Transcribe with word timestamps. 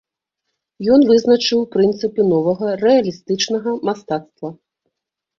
Ён 0.93 1.01
вызначыў 1.09 1.59
прынцыпы 1.75 2.21
новага 2.33 2.71
рэалістычнага 2.85 3.75
мастацтва. 3.91 4.49